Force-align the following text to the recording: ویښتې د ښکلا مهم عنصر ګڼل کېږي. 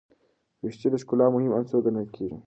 ویښتې 0.63 0.87
د 0.91 0.95
ښکلا 1.01 1.25
مهم 1.35 1.51
عنصر 1.57 1.79
ګڼل 1.85 2.07
کېږي. 2.15 2.37